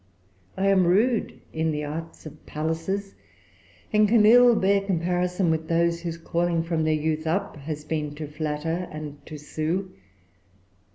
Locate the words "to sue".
9.27-9.91